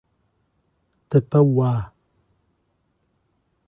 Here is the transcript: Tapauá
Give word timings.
Tapauá 1.09 1.93